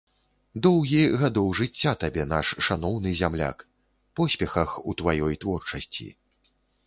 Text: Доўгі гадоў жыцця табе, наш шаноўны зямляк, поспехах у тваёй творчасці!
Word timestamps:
Доўгі 0.65 1.01
гадоў 1.23 1.49
жыцця 1.59 1.91
табе, 2.03 2.23
наш 2.31 2.47
шаноўны 2.69 3.11
зямляк, 3.21 3.57
поспехах 4.21 4.69
у 4.93 4.95
тваёй 5.03 5.33
творчасці! 5.45 6.07